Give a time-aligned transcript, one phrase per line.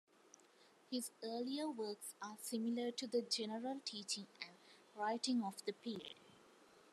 [0.89, 4.49] His earlier works are similar to the general teaching and
[4.95, 6.15] writing of the period.